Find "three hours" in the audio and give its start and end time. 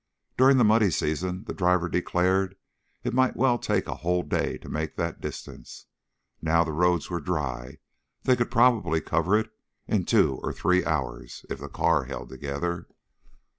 10.53-11.45